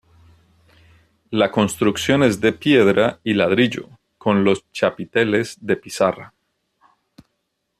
[1.29, 6.33] La construcción es de piedra y ladrillo, con los chapiteles de pizarra.